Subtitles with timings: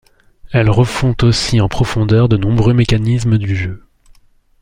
[0.51, 3.83] Elle refond aussi en profondeur de nombreux mécanismes du jeu.